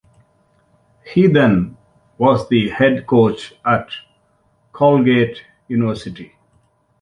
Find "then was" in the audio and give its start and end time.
1.27-2.49